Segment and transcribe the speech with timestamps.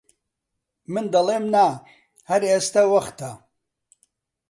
[0.93, 1.67] من دەڵێم: نا
[2.29, 3.31] هەر ئێستە وەختە!